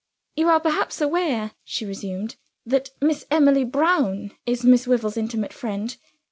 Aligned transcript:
"You 0.35 0.47
are 0.49 0.59
perhaps 0.59 0.99
aware," 0.99 1.51
she 1.63 1.85
resumed, 1.85 2.35
"that 2.65 2.89
Miss 2.99 3.23
Emily 3.29 3.63
Brown 3.63 4.31
is 4.47 4.65
Miss 4.65 4.87
Wyvil's 4.87 5.15
intimate 5.15 5.53
friend. 5.53 5.95